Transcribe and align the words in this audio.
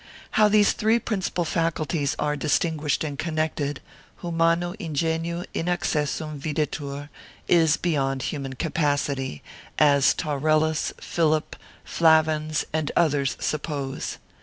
How 0.31 0.47
these 0.47 0.73
three 0.73 0.97
principal 0.97 1.45
faculties 1.45 2.15
are 2.17 2.35
distinguished 2.35 3.03
and 3.03 3.19
connected, 3.19 3.81
Humano 4.23 4.73
ingenio 4.79 5.43
inaccessum 5.53 6.39
videtur, 6.39 7.09
is 7.47 7.77
beyond 7.77 8.23
human 8.23 8.53
capacity, 8.53 9.43
as 9.77 10.15
Taurellus, 10.15 10.91
Philip, 10.99 11.55
Flavins, 11.85 12.65
and 12.73 12.91
others 12.95 13.37
suppose. 13.39 14.17